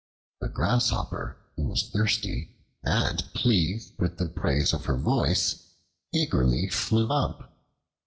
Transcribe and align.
The 0.39 0.49
Grasshopper, 0.49 1.37
who 1.55 1.65
was 1.67 1.91
thirsty, 1.91 2.55
and 2.83 3.23
pleased 3.35 3.99
with 3.99 4.17
the 4.17 4.29
praise 4.29 4.73
of 4.73 4.85
her 4.85 4.97
voice, 4.97 5.75
eagerly 6.11 6.69
flew 6.69 7.07
up. 7.11 7.55